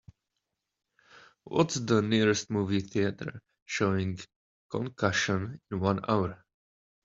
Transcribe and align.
what's 1.43 1.75
the 1.75 2.01
nearest 2.01 2.49
movie 2.49 2.79
theatre 2.79 3.39
showing 3.65 4.17
Concussion 4.71 5.61
in 5.69 5.79
one 5.79 5.99
hour 6.07 6.43